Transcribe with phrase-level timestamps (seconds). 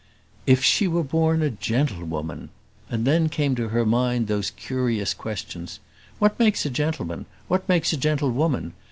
[0.47, 2.49] If she were born a gentlewoman!
[2.89, 5.79] And then came to her mind those curious questions;
[6.17, 7.27] what makes a gentleman?
[7.47, 8.73] what makes a gentlewoman?